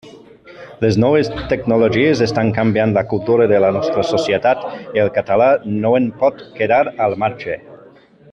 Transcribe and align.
Les 0.85 0.95
noves 1.01 1.27
tecnologies 1.51 2.23
estan 2.27 2.49
canviant 2.55 2.95
la 2.95 3.03
cultura 3.11 3.47
de 3.53 3.61
la 3.65 3.71
nostra 3.77 4.07
societat 4.13 4.65
i 4.99 5.05
el 5.05 5.13
català 5.21 5.51
no 5.85 5.93
en 6.01 6.09
pot 6.25 6.43
quedar 6.59 6.83
al 7.09 7.19
marge. 7.27 7.61